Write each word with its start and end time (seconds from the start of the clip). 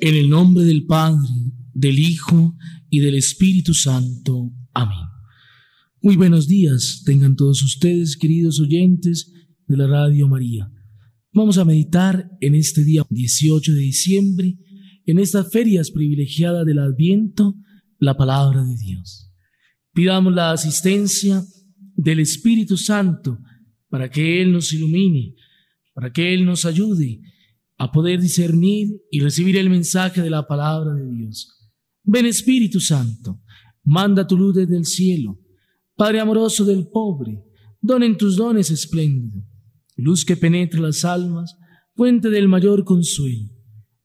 En 0.00 0.14
el 0.16 0.28
nombre 0.28 0.64
del 0.64 0.84
Padre, 0.84 1.28
del 1.72 1.98
Hijo 1.98 2.56
y 2.90 3.00
del 3.00 3.14
Espíritu 3.14 3.74
Santo. 3.74 4.52
Amén. 4.74 4.98
Muy 6.02 6.16
buenos 6.16 6.46
días 6.46 7.02
tengan 7.06 7.36
todos 7.36 7.62
ustedes, 7.62 8.16
queridos 8.16 8.60
oyentes 8.60 9.32
de 9.66 9.76
la 9.76 9.86
Radio 9.86 10.28
María. 10.28 10.70
Vamos 11.32 11.56
a 11.56 11.64
meditar 11.64 12.28
en 12.40 12.54
este 12.54 12.84
día 12.84 13.06
18 13.08 13.72
de 13.72 13.80
diciembre, 13.80 14.58
en 15.06 15.18
estas 15.18 15.50
ferias 15.50 15.90
privilegiadas 15.90 16.66
del 16.66 16.80
Adviento, 16.80 17.54
la 17.98 18.16
palabra 18.16 18.62
de 18.62 18.76
Dios. 18.76 19.32
Pidamos 19.94 20.34
la 20.34 20.52
asistencia 20.52 21.42
del 21.96 22.20
Espíritu 22.20 22.76
Santo 22.76 23.38
para 23.94 24.10
que 24.10 24.42
Él 24.42 24.50
nos 24.50 24.72
ilumine, 24.72 25.36
para 25.92 26.12
que 26.12 26.34
Él 26.34 26.44
nos 26.44 26.64
ayude 26.64 27.20
a 27.78 27.92
poder 27.92 28.20
discernir 28.20 28.88
y 29.08 29.20
recibir 29.20 29.56
el 29.56 29.70
mensaje 29.70 30.20
de 30.20 30.30
la 30.30 30.48
palabra 30.48 30.92
de 30.94 31.08
Dios. 31.12 31.48
Ven 32.02 32.26
Espíritu 32.26 32.80
Santo, 32.80 33.40
manda 33.84 34.26
tu 34.26 34.36
luz 34.36 34.56
desde 34.56 34.76
el 34.76 34.84
cielo. 34.84 35.38
Padre 35.94 36.18
amoroso 36.18 36.64
del 36.64 36.88
pobre, 36.88 37.40
donen 37.80 38.16
tus 38.16 38.36
dones 38.36 38.72
espléndido, 38.72 39.44
luz 39.94 40.24
que 40.24 40.36
penetra 40.36 40.80
las 40.80 41.04
almas, 41.04 41.56
fuente 41.94 42.30
del 42.30 42.48
mayor 42.48 42.82
consuelo. 42.82 43.48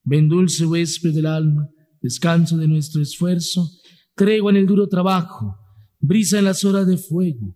Ven 0.03 0.29
dulce 0.29 0.67
huésped 0.67 1.15
del 1.15 1.25
alma, 1.25 1.67
descanso 1.99 2.57
de 2.57 2.67
nuestro 2.67 3.01
esfuerzo, 3.01 3.67
tregua 4.15 4.51
en 4.51 4.57
el 4.57 4.67
duro 4.67 4.87
trabajo, 4.87 5.57
brisa 5.99 6.37
en 6.37 6.45
las 6.45 6.63
horas 6.63 6.85
de 6.85 6.97
fuego, 6.97 7.55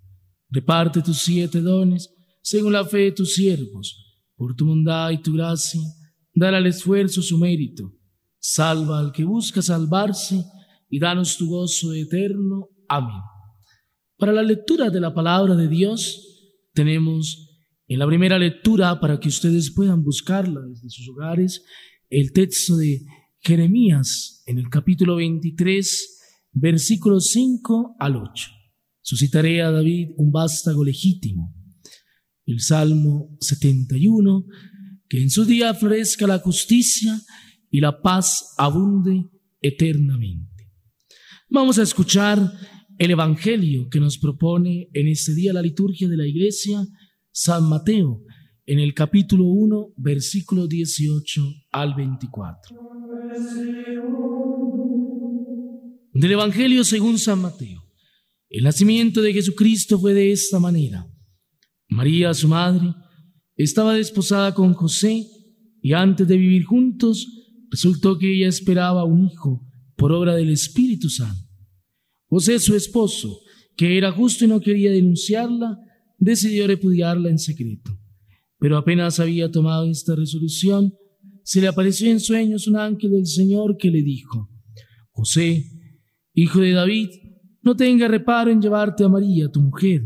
Reparte 0.51 1.01
tus 1.01 1.19
siete 1.19 1.61
dones 1.61 2.13
según 2.41 2.73
la 2.73 2.85
fe 2.85 2.97
de 2.97 3.11
tus 3.13 3.33
siervos 3.33 3.97
por 4.35 4.55
tu 4.55 4.65
bondad 4.65 5.11
y 5.11 5.21
tu 5.21 5.33
gracia, 5.33 5.81
dar 6.33 6.53
al 6.55 6.65
esfuerzo 6.65 7.21
su 7.21 7.37
mérito. 7.37 7.93
Salva 8.39 8.99
al 8.99 9.11
que 9.11 9.23
busca 9.23 9.61
salvarse 9.61 10.43
y 10.89 10.99
danos 10.99 11.37
tu 11.37 11.47
gozo 11.47 11.93
eterno. 11.93 12.69
Amén. 12.87 13.21
Para 14.17 14.33
la 14.33 14.43
lectura 14.43 14.89
de 14.89 14.99
la 14.99 15.13
palabra 15.13 15.55
de 15.55 15.67
Dios, 15.67 16.27
tenemos 16.73 17.49
en 17.87 17.99
la 17.99 18.07
primera 18.07 18.39
lectura, 18.39 18.99
para 18.99 19.19
que 19.19 19.27
ustedes 19.27 19.71
puedan 19.73 20.01
buscarla 20.03 20.61
desde 20.61 20.89
sus 20.89 21.09
hogares, 21.09 21.63
el 22.09 22.31
texto 22.31 22.77
de 22.77 23.01
Jeremías 23.41 24.43
en 24.45 24.59
el 24.59 24.69
capítulo 24.69 25.17
23, 25.17 26.19
versículos 26.53 27.31
5 27.31 27.95
al 27.99 28.15
8. 28.15 28.60
Suscitaré 29.01 29.61
a 29.61 29.71
David 29.71 30.09
un 30.17 30.31
vástago 30.31 30.83
legítimo 30.83 31.55
el 32.45 32.59
Salmo 32.59 33.37
71, 33.39 34.45
que 35.07 35.21
en 35.21 35.29
su 35.29 35.45
día 35.45 35.73
florezca 35.73 36.27
la 36.27 36.39
justicia 36.39 37.19
y 37.69 37.79
la 37.79 38.01
paz 38.01 38.53
abunde 38.57 39.29
eternamente. 39.61 40.71
Vamos 41.49 41.79
a 41.79 41.83
escuchar 41.83 42.51
el 42.97 43.11
Evangelio 43.11 43.89
que 43.89 43.99
nos 43.99 44.17
propone 44.17 44.89
en 44.93 45.07
este 45.07 45.33
día 45.33 45.53
la 45.53 45.61
liturgia 45.61 46.07
de 46.07 46.17
la 46.17 46.27
Iglesia, 46.27 46.85
San 47.31 47.67
Mateo, 47.69 48.23
en 48.65 48.79
el 48.79 48.93
capítulo 48.93 49.45
1, 49.45 49.93
versículo 49.97 50.67
18 50.67 51.41
al 51.71 51.95
24. 51.95 52.77
Del 56.13 56.31
Evangelio 56.31 56.83
según 56.83 57.17
San 57.17 57.39
Mateo. 57.39 57.80
El 58.51 58.65
nacimiento 58.65 59.21
de 59.21 59.31
Jesucristo 59.31 59.97
fue 59.97 60.13
de 60.13 60.33
esta 60.33 60.59
manera. 60.59 61.07
María, 61.87 62.33
su 62.33 62.49
madre, 62.49 62.93
estaba 63.55 63.93
desposada 63.93 64.53
con 64.53 64.73
José 64.73 65.25
y 65.81 65.93
antes 65.93 66.27
de 66.27 66.35
vivir 66.35 66.65
juntos 66.65 67.25
resultó 67.71 68.19
que 68.19 68.35
ella 68.35 68.49
esperaba 68.49 69.05
un 69.05 69.29
hijo 69.29 69.65
por 69.95 70.11
obra 70.11 70.35
del 70.35 70.49
Espíritu 70.49 71.09
Santo. 71.09 71.47
José, 72.27 72.59
su 72.59 72.75
esposo, 72.75 73.39
que 73.77 73.97
era 73.97 74.11
justo 74.11 74.43
y 74.43 74.49
no 74.49 74.59
quería 74.59 74.91
denunciarla, 74.91 75.77
decidió 76.17 76.67
repudiarla 76.67 77.29
en 77.29 77.39
secreto. 77.39 77.97
Pero 78.59 78.75
apenas 78.75 79.21
había 79.21 79.49
tomado 79.49 79.89
esta 79.89 80.13
resolución, 80.13 80.93
se 81.45 81.61
le 81.61 81.69
apareció 81.69 82.11
en 82.11 82.19
sueños 82.19 82.67
un 82.67 82.75
ángel 82.75 83.11
del 83.11 83.27
Señor 83.27 83.77
que 83.77 83.89
le 83.89 84.01
dijo, 84.01 84.49
José, 85.11 85.63
hijo 86.33 86.59
de 86.59 86.71
David, 86.71 87.09
no 87.61 87.75
tenga 87.75 88.07
reparo 88.07 88.51
en 88.51 88.61
llevarte 88.61 89.03
a 89.03 89.09
María, 89.09 89.49
tu 89.49 89.61
mujer 89.61 90.03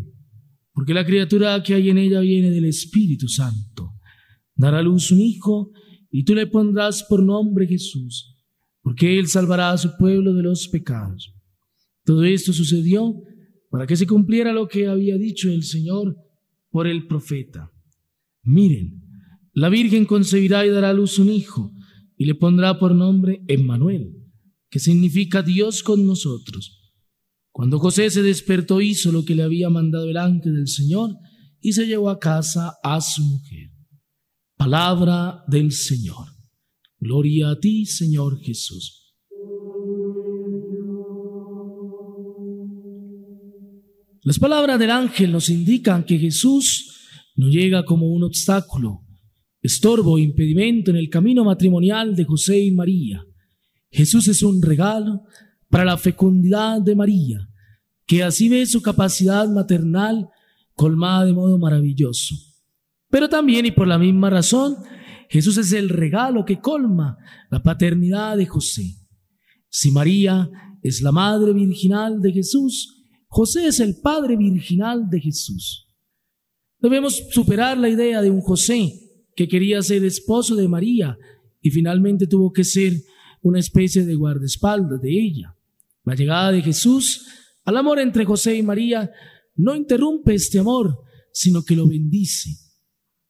porque 0.75 0.93
la 0.93 1.05
criatura 1.05 1.63
que 1.63 1.73
hay 1.73 1.89
en 1.89 1.97
ella 1.97 2.19
viene 2.19 2.51
del 2.51 2.65
Espíritu 2.65 3.29
Santo. 3.29 3.93
Dará 4.55 4.79
a 4.79 4.83
luz 4.83 5.09
un 5.09 5.21
hijo 5.21 5.71
y 6.11 6.25
tú 6.25 6.35
le 6.35 6.47
pondrás 6.47 7.03
por 7.03 7.23
nombre 7.23 7.65
Jesús, 7.65 8.35
porque 8.81 9.17
él 9.17 9.27
salvará 9.27 9.71
a 9.71 9.77
su 9.77 9.95
pueblo 9.97 10.33
de 10.33 10.43
los 10.43 10.67
pecados. 10.67 11.33
Todo 12.03 12.25
esto 12.25 12.51
sucedió 12.51 13.15
para 13.69 13.87
que 13.87 13.95
se 13.95 14.05
cumpliera 14.05 14.51
lo 14.51 14.67
que 14.67 14.87
había 14.87 15.17
dicho 15.17 15.49
el 15.49 15.63
Señor 15.63 16.17
por 16.69 16.87
el 16.87 17.07
profeta. 17.07 17.71
Miren, 18.43 19.01
la 19.53 19.69
Virgen 19.69 20.03
concebirá 20.03 20.65
y 20.65 20.71
dará 20.71 20.89
a 20.89 20.93
luz 20.93 21.19
un 21.19 21.29
hijo 21.29 21.73
y 22.17 22.25
le 22.25 22.35
pondrá 22.35 22.77
por 22.77 22.93
nombre 22.93 23.45
Emmanuel, 23.47 24.13
que 24.69 24.79
significa 24.79 25.41
Dios 25.41 25.83
con 25.83 26.05
nosotros. 26.05 26.84
Cuando 27.55 27.79
José 27.79 28.09
se 28.09 28.21
despertó 28.21 28.81
hizo 28.81 29.13
lo 29.13 29.23
que 29.23 29.33
le 29.33 29.41
había 29.41 29.69
mandado 29.69 30.09
el 30.09 30.17
ángel 30.17 30.57
del 30.57 30.67
Señor 30.67 31.11
y 31.61 31.71
se 31.71 31.87
llevó 31.87 32.09
a 32.09 32.19
casa 32.19 32.73
a 32.83 32.99
su 32.99 33.23
mujer. 33.23 33.69
Palabra 34.57 35.41
del 35.47 35.71
Señor. 35.71 36.27
Gloria 36.99 37.51
a 37.51 37.57
ti, 37.57 37.85
Señor 37.85 38.41
Jesús. 38.41 39.15
Las 44.23 44.37
palabras 44.37 44.77
del 44.77 44.91
ángel 44.91 45.31
nos 45.31 45.49
indican 45.49 46.03
que 46.03 46.19
Jesús 46.19 46.93
no 47.37 47.47
llega 47.47 47.85
como 47.85 48.07
un 48.07 48.23
obstáculo, 48.23 49.05
estorbo 49.61 50.15
o 50.15 50.19
impedimento 50.19 50.91
en 50.91 50.97
el 50.97 51.07
camino 51.07 51.45
matrimonial 51.45 52.17
de 52.17 52.25
José 52.25 52.59
y 52.59 52.71
María. 52.71 53.23
Jesús 53.89 54.27
es 54.27 54.43
un 54.43 54.61
regalo 54.61 55.21
para 55.69 55.85
la 55.85 55.97
fecundidad 55.97 56.81
de 56.81 56.95
María, 56.95 57.47
que 58.05 58.23
así 58.23 58.49
ve 58.49 58.65
su 58.65 58.81
capacidad 58.81 59.47
maternal 59.49 60.29
colmada 60.73 61.25
de 61.25 61.33
modo 61.33 61.57
maravilloso. 61.57 62.35
Pero 63.09 63.29
también 63.29 63.65
y 63.65 63.71
por 63.71 63.87
la 63.87 63.97
misma 63.97 64.29
razón, 64.29 64.75
Jesús 65.29 65.57
es 65.57 65.71
el 65.73 65.89
regalo 65.89 66.45
que 66.45 66.59
colma 66.59 67.17
la 67.49 67.61
paternidad 67.63 68.37
de 68.37 68.45
José. 68.45 68.95
Si 69.69 69.91
María 69.91 70.49
es 70.81 71.01
la 71.01 71.11
madre 71.11 71.53
virginal 71.53 72.21
de 72.21 72.31
Jesús, 72.31 73.03
José 73.27 73.67
es 73.67 73.79
el 73.79 73.97
padre 74.01 74.37
virginal 74.37 75.09
de 75.09 75.19
Jesús. 75.19 75.87
Debemos 76.79 77.23
superar 77.31 77.77
la 77.77 77.89
idea 77.89 78.21
de 78.21 78.29
un 78.29 78.41
José 78.41 78.93
que 79.35 79.47
quería 79.47 79.81
ser 79.81 80.05
esposo 80.05 80.55
de 80.55 80.67
María 80.67 81.17
y 81.61 81.71
finalmente 81.71 82.27
tuvo 82.27 82.53
que 82.53 82.63
ser 82.63 82.93
una 83.41 83.59
especie 83.59 84.05
de 84.05 84.15
guardaespaldas 84.15 85.01
de 85.01 85.09
ella. 85.11 85.54
La 86.05 86.15
llegada 86.15 86.51
de 86.51 86.61
Jesús 86.61 87.27
al 87.65 87.77
amor 87.77 87.99
entre 87.99 88.25
José 88.25 88.55
y 88.55 88.63
María 88.63 89.11
no 89.55 89.75
interrumpe 89.75 90.35
este 90.35 90.59
amor, 90.59 91.03
sino 91.33 91.63
que 91.63 91.75
lo 91.75 91.87
bendice. 91.87 92.51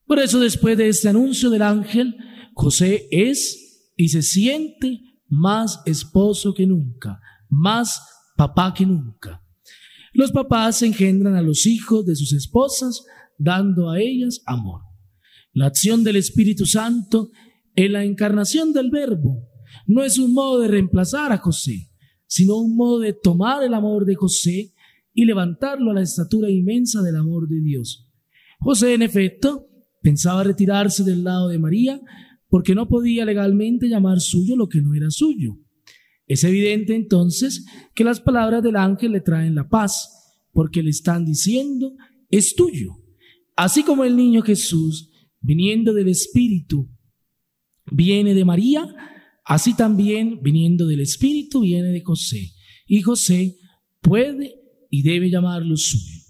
Por 0.04 0.18
eso 0.18 0.38
después 0.38 0.76
de 0.76 0.88
este 0.88 1.08
anuncio 1.08 1.50
del 1.50 1.62
ángel, 1.62 2.14
José 2.54 3.08
es 3.10 3.92
y 3.96 4.10
se 4.10 4.22
siente 4.22 5.00
más 5.28 5.80
esposo 5.86 6.54
que 6.54 6.66
nunca, 6.66 7.20
más 7.48 8.00
papá 8.36 8.74
que 8.74 8.86
nunca. 8.86 9.42
Los 10.12 10.32
papás 10.32 10.82
engendran 10.82 11.34
a 11.34 11.42
los 11.42 11.66
hijos 11.66 12.06
de 12.06 12.14
sus 12.14 12.32
esposas, 12.32 13.04
dando 13.38 13.90
a 13.90 14.00
ellas 14.00 14.42
amor. 14.46 14.82
La 15.52 15.66
acción 15.66 16.04
del 16.04 16.16
Espíritu 16.16 16.66
Santo 16.66 17.30
en 17.74 17.92
la 17.92 18.04
encarnación 18.04 18.72
del 18.72 18.90
Verbo 18.90 19.48
no 19.86 20.02
es 20.02 20.18
un 20.18 20.32
modo 20.32 20.60
de 20.60 20.68
reemplazar 20.68 21.32
a 21.32 21.38
José, 21.38 21.90
sino 22.26 22.56
un 22.56 22.76
modo 22.76 23.00
de 23.00 23.12
tomar 23.12 23.62
el 23.62 23.74
amor 23.74 24.04
de 24.04 24.14
José 24.14 24.72
y 25.12 25.24
levantarlo 25.24 25.90
a 25.90 25.94
la 25.94 26.02
estatura 26.02 26.50
inmensa 26.50 27.02
del 27.02 27.16
amor 27.16 27.48
de 27.48 27.60
Dios. 27.60 28.08
José, 28.60 28.94
en 28.94 29.02
efecto, 29.02 29.66
Pensaba 30.06 30.44
retirarse 30.44 31.02
del 31.02 31.24
lado 31.24 31.48
de 31.48 31.58
María 31.58 32.00
porque 32.48 32.76
no 32.76 32.86
podía 32.86 33.24
legalmente 33.24 33.88
llamar 33.88 34.20
suyo 34.20 34.54
lo 34.54 34.68
que 34.68 34.80
no 34.80 34.94
era 34.94 35.10
suyo. 35.10 35.58
Es 36.28 36.44
evidente 36.44 36.94
entonces 36.94 37.66
que 37.92 38.04
las 38.04 38.20
palabras 38.20 38.62
del 38.62 38.76
ángel 38.76 39.10
le 39.10 39.20
traen 39.20 39.56
la 39.56 39.68
paz, 39.68 40.38
porque 40.52 40.84
le 40.84 40.90
están 40.90 41.24
diciendo, 41.24 41.96
es 42.30 42.54
tuyo. 42.54 43.02
Así 43.56 43.82
como 43.82 44.04
el 44.04 44.16
niño 44.16 44.42
Jesús, 44.42 45.10
viniendo 45.40 45.92
del 45.92 46.06
Espíritu, 46.06 46.88
viene 47.90 48.32
de 48.32 48.44
María, 48.44 48.86
así 49.46 49.74
también 49.74 50.40
viniendo 50.42 50.86
del 50.86 51.00
Espíritu 51.00 51.60
viene 51.60 51.88
de 51.88 52.02
José. 52.02 52.52
Y 52.86 53.00
José 53.02 53.56
puede 54.00 54.54
y 54.90 55.02
debe 55.02 55.30
llamarlo 55.30 55.76
suyo. 55.76 56.20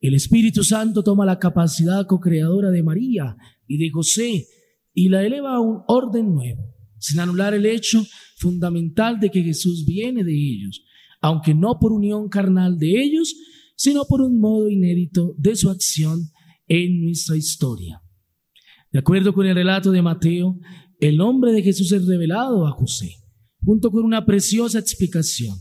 El 0.00 0.14
Espíritu 0.14 0.62
Santo 0.62 1.02
toma 1.02 1.24
la 1.24 1.38
capacidad 1.38 2.06
co-creadora 2.06 2.70
de 2.70 2.82
María 2.82 3.36
y 3.66 3.78
de 3.78 3.90
José 3.90 4.46
y 4.92 5.08
la 5.08 5.24
eleva 5.24 5.54
a 5.54 5.60
un 5.60 5.82
orden 5.88 6.34
nuevo, 6.34 6.74
sin 6.98 7.20
anular 7.20 7.54
el 7.54 7.66
hecho 7.66 8.04
fundamental 8.36 9.18
de 9.20 9.30
que 9.30 9.42
Jesús 9.42 9.84
viene 9.86 10.24
de 10.24 10.34
ellos, 10.34 10.82
aunque 11.20 11.54
no 11.54 11.78
por 11.78 11.92
unión 11.92 12.28
carnal 12.28 12.78
de 12.78 13.02
ellos, 13.02 13.34
sino 13.76 14.04
por 14.06 14.22
un 14.22 14.40
modo 14.40 14.68
inédito 14.68 15.34
de 15.38 15.54
su 15.54 15.70
acción 15.70 16.30
en 16.66 17.04
nuestra 17.04 17.36
historia. 17.36 18.02
De 18.90 18.98
acuerdo 18.98 19.34
con 19.34 19.46
el 19.46 19.54
relato 19.54 19.90
de 19.90 20.02
Mateo, 20.02 20.58
el 21.00 21.16
nombre 21.16 21.52
de 21.52 21.62
Jesús 21.62 21.92
es 21.92 22.06
revelado 22.06 22.66
a 22.66 22.72
José, 22.72 23.16
junto 23.62 23.90
con 23.90 24.04
una 24.04 24.24
preciosa 24.24 24.78
explicación. 24.78 25.56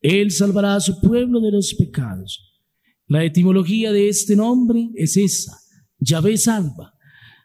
Él 0.00 0.30
salvará 0.30 0.74
a 0.74 0.80
su 0.80 1.00
pueblo 1.00 1.40
de 1.40 1.52
los 1.52 1.74
pecados. 1.74 2.60
La 3.06 3.24
etimología 3.24 3.92
de 3.92 4.08
este 4.08 4.36
nombre 4.36 4.90
es 4.94 5.16
esa, 5.16 5.56
Yahvé 5.98 6.36
salva. 6.36 6.94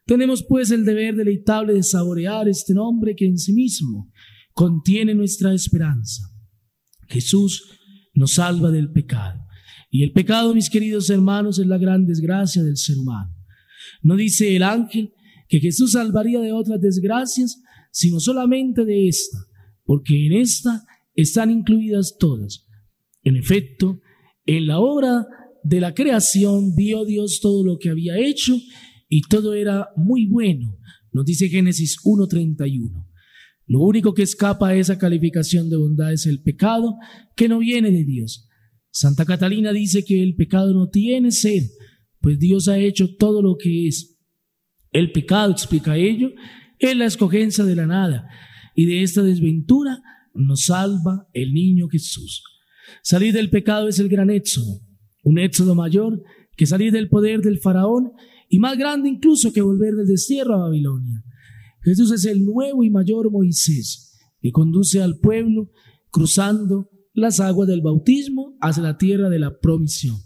Tenemos 0.05 0.43
pues 0.43 0.71
el 0.71 0.85
deber 0.85 1.15
deleitable 1.15 1.73
de 1.73 1.83
saborear 1.83 2.47
este 2.47 2.73
nombre 2.73 3.15
que 3.15 3.25
en 3.25 3.37
sí 3.37 3.53
mismo 3.53 4.09
contiene 4.53 5.13
nuestra 5.13 5.53
esperanza. 5.53 6.23
Jesús 7.09 7.63
nos 8.13 8.33
salva 8.33 8.71
del 8.71 8.91
pecado. 8.91 9.45
Y 9.89 10.03
el 10.03 10.11
pecado, 10.11 10.53
mis 10.53 10.69
queridos 10.69 11.09
hermanos, 11.09 11.59
es 11.59 11.67
la 11.67 11.77
gran 11.77 12.05
desgracia 12.05 12.63
del 12.63 12.77
ser 12.77 12.97
humano. 12.97 13.33
No 14.01 14.15
dice 14.15 14.55
el 14.55 14.63
ángel 14.63 15.13
que 15.47 15.59
Jesús 15.59 15.93
salvaría 15.93 16.39
de 16.39 16.51
otras 16.51 16.79
desgracias, 16.81 17.61
sino 17.91 18.19
solamente 18.19 18.85
de 18.85 19.07
esta, 19.07 19.37
porque 19.83 20.27
en 20.27 20.33
esta 20.33 20.83
están 21.13 21.51
incluidas 21.51 22.15
todas. 22.19 22.67
En 23.23 23.35
efecto, 23.35 23.99
en 24.45 24.67
la 24.67 24.79
obra 24.79 25.25
de 25.63 25.81
la 25.81 25.93
creación 25.93 26.75
vio 26.75 27.05
Dios 27.05 27.39
todo 27.41 27.63
lo 27.63 27.77
que 27.77 27.89
había 27.89 28.17
hecho 28.17 28.55
y 29.09 29.21
todo 29.21 29.53
era 29.53 29.89
muy 29.95 30.27
bueno, 30.27 30.77
nos 31.11 31.25
dice 31.25 31.49
Génesis 31.49 31.97
1.31. 32.03 33.05
Lo 33.65 33.81
único 33.81 34.13
que 34.13 34.23
escapa 34.23 34.69
a 34.69 34.75
esa 34.75 34.97
calificación 34.97 35.69
de 35.69 35.75
bondad 35.75 36.13
es 36.13 36.25
el 36.25 36.41
pecado 36.41 36.95
que 37.35 37.49
no 37.49 37.59
viene 37.59 37.91
de 37.91 38.05
Dios. 38.05 38.47
Santa 38.91 39.25
Catalina 39.25 39.73
dice 39.73 40.05
que 40.05 40.23
el 40.23 40.35
pecado 40.35 40.73
no 40.73 40.89
tiene 40.89 41.31
ser, 41.31 41.63
pues 42.21 42.39
Dios 42.39 42.67
ha 42.67 42.79
hecho 42.79 43.15
todo 43.15 43.41
lo 43.41 43.57
que 43.57 43.87
es. 43.87 44.16
El 44.91 45.11
pecado, 45.11 45.51
explica 45.51 45.97
ello, 45.97 46.31
es 46.79 46.95
la 46.95 47.05
escogencia 47.05 47.63
de 47.63 47.75
la 47.75 47.87
nada, 47.87 48.27
y 48.75 48.85
de 48.85 49.03
esta 49.03 49.23
desventura 49.23 50.01
nos 50.33 50.65
salva 50.65 51.27
el 51.33 51.53
niño 51.53 51.87
Jesús. 51.89 52.43
Salir 53.01 53.33
del 53.33 53.49
pecado 53.49 53.87
es 53.87 53.99
el 53.99 54.09
gran 54.09 54.29
éxodo, 54.29 54.81
un 55.23 55.39
éxodo 55.39 55.75
mayor 55.75 56.23
que 56.55 56.65
salir 56.65 56.91
del 56.91 57.09
poder 57.09 57.41
del 57.41 57.59
faraón 57.59 58.11
y 58.49 58.59
más 58.59 58.77
grande 58.77 59.09
incluso 59.09 59.51
que 59.51 59.61
volver 59.61 59.95
del 59.95 60.07
destierro 60.07 60.55
a 60.55 60.65
Babilonia. 60.67 61.23
Jesús 61.81 62.11
es 62.11 62.25
el 62.25 62.45
nuevo 62.45 62.83
y 62.83 62.89
mayor 62.89 63.31
Moisés 63.31 64.17
que 64.41 64.51
conduce 64.51 65.01
al 65.01 65.19
pueblo 65.19 65.71
cruzando 66.11 66.89
las 67.13 67.39
aguas 67.39 67.67
del 67.67 67.81
bautismo 67.81 68.57
hacia 68.61 68.83
la 68.83 68.97
tierra 68.97 69.29
de 69.29 69.39
la 69.39 69.59
provisión. 69.59 70.17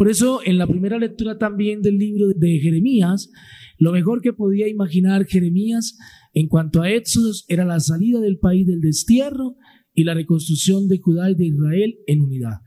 Por 0.00 0.08
eso, 0.08 0.40
en 0.46 0.56
la 0.56 0.66
primera 0.66 0.98
lectura 0.98 1.36
también 1.36 1.82
del 1.82 1.98
libro 1.98 2.28
de 2.34 2.58
Jeremías, 2.58 3.28
lo 3.76 3.92
mejor 3.92 4.22
que 4.22 4.32
podía 4.32 4.66
imaginar 4.66 5.26
Jeremías 5.26 5.98
en 6.32 6.48
cuanto 6.48 6.80
a 6.80 6.90
Éxodos 6.90 7.44
era 7.48 7.66
la 7.66 7.80
salida 7.80 8.18
del 8.18 8.38
país 8.38 8.66
del 8.66 8.80
destierro 8.80 9.56
y 9.92 10.04
la 10.04 10.14
reconstrucción 10.14 10.88
de 10.88 10.96
Judá 10.96 11.30
y 11.30 11.34
de 11.34 11.48
Israel 11.48 11.98
en 12.06 12.22
unidad. 12.22 12.60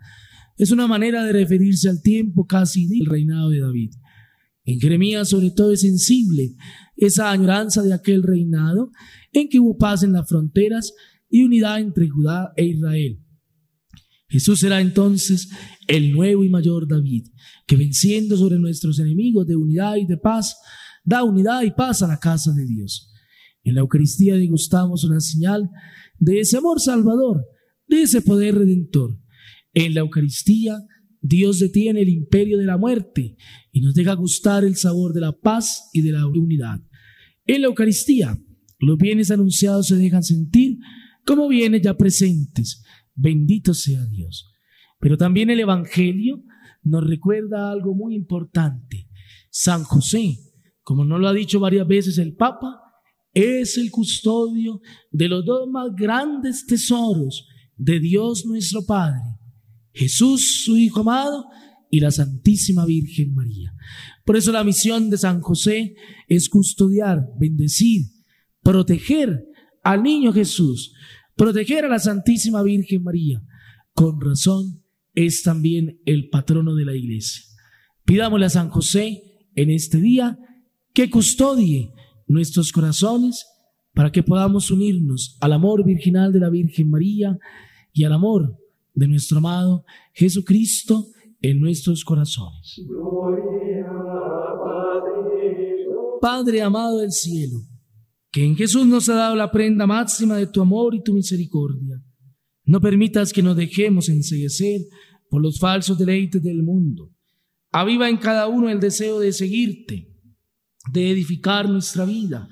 Es 0.59 0.69
una 0.69 0.85
manera 0.85 1.23
de 1.23 1.33
referirse 1.33 1.89
al 1.89 2.03
tiempo 2.03 2.45
casi 2.45 2.85
del 2.85 3.07
reinado 3.07 3.49
de 3.49 3.61
David. 3.61 3.93
En 4.65 4.79
Jeremías 4.79 5.29
sobre 5.29 5.49
todo 5.49 5.71
es 5.71 5.81
sensible 5.81 6.53
esa 6.97 7.31
añoranza 7.31 7.81
de 7.81 7.95
aquel 7.95 8.21
reinado 8.21 8.91
en 9.31 9.49
que 9.49 9.59
hubo 9.59 9.75
paz 9.75 10.03
en 10.03 10.13
las 10.13 10.29
fronteras 10.29 10.93
y 11.31 11.41
unidad 11.41 11.79
entre 11.79 12.09
Judá 12.09 12.53
e 12.55 12.65
Israel. 12.65 13.22
Jesús 14.33 14.61
será 14.61 14.81
entonces 14.81 15.47
el 15.87 16.11
nuevo 16.11 16.43
y 16.43 16.49
mayor 16.49 16.87
David, 16.87 17.27
que 17.67 17.75
venciendo 17.75 18.35
sobre 18.35 18.57
nuestros 18.57 18.97
enemigos 18.97 19.45
de 19.45 19.55
unidad 19.55 19.97
y 19.97 20.07
de 20.07 20.17
paz, 20.17 20.57
da 21.05 21.23
unidad 21.23 21.61
y 21.61 21.69
paz 21.69 22.01
a 22.01 22.07
la 22.07 22.17
casa 22.17 22.51
de 22.51 22.65
Dios. 22.65 23.13
En 23.63 23.75
la 23.75 23.81
Eucaristía 23.81 24.35
degustamos 24.35 25.03
una 25.03 25.19
señal 25.19 25.69
de 26.17 26.39
ese 26.39 26.57
amor 26.57 26.81
salvador, 26.81 27.45
de 27.87 28.01
ese 28.01 28.23
poder 28.23 28.55
redentor. 28.55 29.19
En 29.71 29.93
la 29.93 29.99
Eucaristía 29.99 30.79
Dios 31.21 31.59
detiene 31.59 32.01
el 32.01 32.09
imperio 32.09 32.57
de 32.57 32.65
la 32.65 32.79
muerte 32.79 33.35
y 33.71 33.81
nos 33.81 33.93
deja 33.93 34.15
gustar 34.15 34.63
el 34.63 34.77
sabor 34.77 35.13
de 35.13 35.21
la 35.21 35.33
paz 35.33 35.91
y 35.93 36.01
de 36.01 36.11
la 36.11 36.25
unidad. 36.25 36.81
En 37.45 37.61
la 37.61 37.67
Eucaristía, 37.67 38.35
los 38.79 38.97
bienes 38.97 39.29
anunciados 39.29 39.89
se 39.89 39.95
dejan 39.95 40.23
sentir 40.23 40.79
como 41.23 41.47
bienes 41.47 41.83
ya 41.83 41.95
presentes, 41.95 42.81
Bendito 43.15 43.73
sea 43.73 44.05
Dios. 44.05 44.51
Pero 44.99 45.17
también 45.17 45.49
el 45.49 45.59
Evangelio 45.59 46.43
nos 46.83 47.05
recuerda 47.05 47.71
algo 47.71 47.93
muy 47.93 48.15
importante. 48.15 49.07
San 49.49 49.83
José, 49.83 50.37
como 50.81 51.05
nos 51.05 51.19
lo 51.19 51.27
ha 51.27 51.33
dicho 51.33 51.59
varias 51.59 51.87
veces 51.87 52.17
el 52.17 52.35
Papa, 52.35 52.79
es 53.33 53.77
el 53.77 53.89
custodio 53.89 54.81
de 55.11 55.27
los 55.27 55.45
dos 55.45 55.67
más 55.69 55.89
grandes 55.95 56.65
tesoros 56.65 57.47
de 57.75 57.99
Dios 57.99 58.45
nuestro 58.45 58.85
Padre, 58.85 59.21
Jesús 59.91 60.63
su 60.63 60.77
Hijo 60.77 61.01
amado 61.01 61.45
y 61.89 61.99
la 61.99 62.11
Santísima 62.11 62.85
Virgen 62.85 63.33
María. 63.33 63.73
Por 64.25 64.37
eso 64.37 64.51
la 64.51 64.63
misión 64.63 65.09
de 65.09 65.17
San 65.17 65.41
José 65.41 65.95
es 66.27 66.49
custodiar, 66.49 67.27
bendecir, 67.39 68.05
proteger 68.61 69.45
al 69.83 70.01
niño 70.01 70.31
Jesús, 70.31 70.93
proteger 71.35 71.85
a 71.85 71.89
la 71.89 71.99
Santísima 71.99 72.63
Virgen 72.63 73.03
María. 73.03 73.41
Con 73.93 74.19
razón 74.19 74.83
es 75.13 75.43
también 75.43 75.99
el 76.05 76.29
patrono 76.29 76.75
de 76.75 76.85
la 76.85 76.95
iglesia. 76.95 77.43
Pidámosle 78.05 78.45
a 78.45 78.49
San 78.49 78.69
José 78.69 79.49
en 79.55 79.69
este 79.69 79.99
día 79.99 80.37
que 80.93 81.09
custodie 81.09 81.91
nuestros 82.27 82.71
corazones 82.71 83.45
para 83.93 84.11
que 84.11 84.23
podamos 84.23 84.71
unirnos 84.71 85.37
al 85.41 85.53
amor 85.53 85.85
virginal 85.85 86.31
de 86.33 86.39
la 86.39 86.49
Virgen 86.49 86.89
María 86.89 87.37
y 87.91 88.03
al 88.03 88.13
amor 88.13 88.57
de 88.93 89.07
nuestro 89.07 89.37
amado 89.37 89.85
Jesucristo 90.13 91.07
en 91.41 91.59
nuestros 91.59 92.03
corazones. 92.03 92.81
Padre 96.21 96.61
amado 96.61 96.99
del 96.99 97.11
cielo, 97.11 97.59
que 98.33 98.43
en 98.43 98.55
Jesús 98.55 98.87
nos 98.87 99.07
ha 99.09 99.13
dado 99.13 99.35
la 99.35 99.51
prenda 99.51 99.85
máxima 99.85 100.37
de 100.37 100.47
tu 100.47 100.59
amor 100.59 100.95
y 100.95 101.03
tu 101.03 101.13
misericordia. 101.13 102.01
No 102.65 102.81
permitas 102.81 103.31
que 103.31 103.43
nos 103.43 103.55
dejemos 103.55 104.09
enseguecer 104.09 104.81
por 105.29 105.39
los 105.39 105.59
falsos 105.59 105.99
deleites 105.99 106.41
del 106.41 106.63
mundo. 106.63 107.11
Aviva 107.71 108.09
en 108.09 108.17
cada 108.17 108.47
uno 108.47 108.69
el 108.69 108.79
deseo 108.79 109.19
de 109.19 109.33
seguirte, 109.33 110.09
de 110.91 111.11
edificar 111.11 111.69
nuestra 111.69 112.05
vida, 112.05 112.49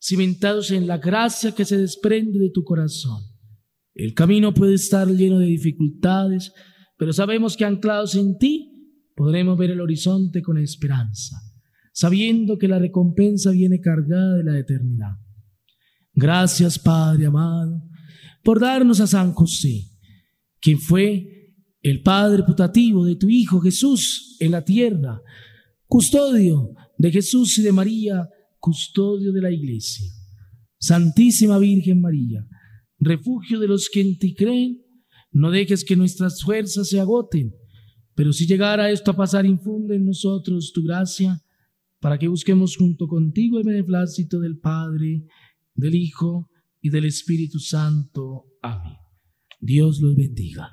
cimentados 0.00 0.70
en 0.70 0.86
la 0.86 0.96
gracia 0.96 1.52
que 1.52 1.66
se 1.66 1.76
desprende 1.76 2.38
de 2.38 2.48
tu 2.48 2.64
corazón. 2.64 3.20
El 3.92 4.14
camino 4.14 4.54
puede 4.54 4.76
estar 4.76 5.08
lleno 5.08 5.40
de 5.40 5.46
dificultades, 5.46 6.52
pero 6.96 7.12
sabemos 7.12 7.54
que 7.54 7.66
anclados 7.66 8.14
en 8.14 8.38
ti 8.38 8.96
podremos 9.14 9.58
ver 9.58 9.72
el 9.72 9.82
horizonte 9.82 10.40
con 10.40 10.56
esperanza 10.56 11.36
sabiendo 11.98 12.58
que 12.58 12.68
la 12.68 12.78
recompensa 12.78 13.50
viene 13.50 13.80
cargada 13.80 14.36
de 14.36 14.44
la 14.44 14.56
eternidad. 14.56 15.16
Gracias, 16.14 16.78
Padre 16.78 17.26
amado, 17.26 17.82
por 18.44 18.60
darnos 18.60 19.00
a 19.00 19.08
San 19.08 19.32
José, 19.32 19.82
quien 20.60 20.78
fue 20.78 21.56
el 21.82 22.00
Padre 22.02 22.44
putativo 22.44 23.04
de 23.04 23.16
tu 23.16 23.28
Hijo 23.28 23.60
Jesús 23.60 24.36
en 24.38 24.52
la 24.52 24.62
tierra, 24.64 25.20
custodio 25.88 26.70
de 26.98 27.10
Jesús 27.10 27.58
y 27.58 27.62
de 27.62 27.72
María, 27.72 28.28
custodio 28.60 29.32
de 29.32 29.40
la 29.40 29.50
Iglesia. 29.50 30.06
Santísima 30.78 31.58
Virgen 31.58 32.00
María, 32.00 32.46
refugio 33.00 33.58
de 33.58 33.66
los 33.66 33.88
que 33.92 34.02
en 34.02 34.18
ti 34.18 34.36
creen, 34.36 34.84
no 35.32 35.50
dejes 35.50 35.84
que 35.84 35.96
nuestras 35.96 36.44
fuerzas 36.44 36.90
se 36.90 37.00
agoten, 37.00 37.56
pero 38.14 38.32
si 38.32 38.46
llegara 38.46 38.88
esto 38.88 39.10
a 39.10 39.16
pasar, 39.16 39.44
infunde 39.46 39.96
en 39.96 40.04
nosotros 40.04 40.70
tu 40.72 40.84
gracia 40.84 41.42
para 42.00 42.18
que 42.18 42.28
busquemos 42.28 42.76
junto 42.76 43.06
contigo 43.06 43.58
el 43.58 43.64
beneplácito 43.64 44.40
del 44.40 44.58
Padre, 44.58 45.24
del 45.74 45.94
Hijo 45.94 46.48
y 46.80 46.90
del 46.90 47.04
Espíritu 47.04 47.58
Santo. 47.58 48.46
Amén. 48.62 48.96
Dios 49.60 50.00
los 50.00 50.14
bendiga. 50.14 50.70